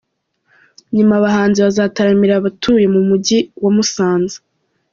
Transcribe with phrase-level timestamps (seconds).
[0.95, 4.37] Nyuma abahanzi bazataramira abatuye mu mujyi wa Musanze.